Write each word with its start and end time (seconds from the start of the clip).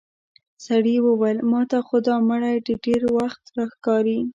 سړي 0.65 0.95
وويل: 1.01 1.37
ماته 1.51 1.77
خو 1.85 1.97
دا 2.07 2.15
مړی 2.29 2.55
د 2.67 2.69
ډېر 2.85 3.01
وخت 3.17 3.43
ښکاري. 3.71 4.19